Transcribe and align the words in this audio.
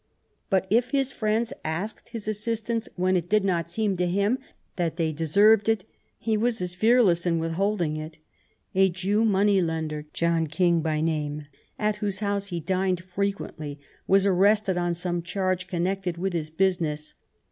But 0.49 0.65
if 0.71 0.89
his 0.89 1.11
friends 1.11 1.53
asked 1.63 2.09
his 2.09 2.27
assistance 2.27 2.89
when 2.95 3.15
it 3.15 3.29
did 3.29 3.45
not 3.45 3.69
seem 3.69 3.97
to 3.97 4.07
him 4.07 4.39
that 4.75 4.95
they 4.95 5.13
de 5.13 5.27
served 5.27 5.69
it, 5.69 5.87
he 6.17 6.35
was 6.35 6.59
as 6.59 6.73
fearless 6.73 7.27
in 7.27 7.37
withholding 7.37 7.97
it. 7.97 8.17
A 8.73 8.89
Jew 8.89 9.23
money 9.23 9.61
lender, 9.61 10.07
John 10.11 10.47
King 10.47 10.81
by 10.81 11.01
name, 11.01 11.45
at 11.77 11.97
whose 11.97 12.17
house 12.17 12.47
he 12.47 12.59
dined 12.59 13.03
frequently, 13.03 13.79
was 14.07 14.25
arrested 14.25 14.75
on 14.75 14.95
some 14.95 15.21
charge 15.21 15.67
connected 15.67 16.17
with 16.17 16.33
his 16.33 16.49
business. 16.49 17.13